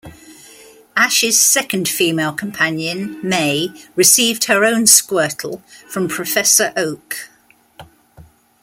Ash's 0.97 1.39
second 1.39 1.87
female 1.87 2.33
companion, 2.33 3.19
May 3.21 3.69
received 3.95 4.45
her 4.45 4.65
own 4.65 4.85
Squirtle 4.85 5.61
from 5.87 6.07
Professor 6.07 6.73
Oak. 6.75 7.29